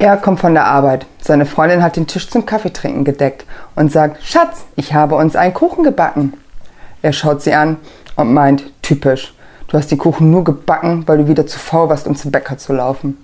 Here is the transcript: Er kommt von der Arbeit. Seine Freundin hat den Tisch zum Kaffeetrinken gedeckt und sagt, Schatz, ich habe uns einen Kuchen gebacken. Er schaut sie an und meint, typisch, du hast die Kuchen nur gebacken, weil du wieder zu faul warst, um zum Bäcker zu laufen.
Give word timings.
Er 0.00 0.16
kommt 0.16 0.40
von 0.40 0.54
der 0.54 0.64
Arbeit. 0.64 1.06
Seine 1.20 1.44
Freundin 1.44 1.82
hat 1.82 1.96
den 1.96 2.06
Tisch 2.06 2.30
zum 2.30 2.46
Kaffeetrinken 2.46 3.04
gedeckt 3.04 3.44
und 3.74 3.92
sagt, 3.92 4.24
Schatz, 4.24 4.64
ich 4.76 4.94
habe 4.94 5.16
uns 5.16 5.36
einen 5.36 5.52
Kuchen 5.52 5.84
gebacken. 5.84 6.34
Er 7.02 7.12
schaut 7.12 7.42
sie 7.42 7.52
an 7.52 7.76
und 8.16 8.32
meint, 8.32 8.64
typisch, 8.80 9.34
du 9.66 9.76
hast 9.76 9.90
die 9.90 9.96
Kuchen 9.96 10.30
nur 10.30 10.44
gebacken, 10.44 11.02
weil 11.06 11.18
du 11.18 11.28
wieder 11.28 11.46
zu 11.46 11.58
faul 11.58 11.88
warst, 11.88 12.06
um 12.06 12.16
zum 12.16 12.30
Bäcker 12.30 12.56
zu 12.56 12.72
laufen. 12.72 13.18